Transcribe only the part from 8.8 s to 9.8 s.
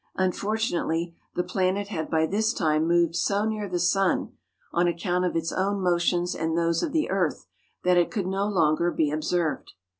be observed.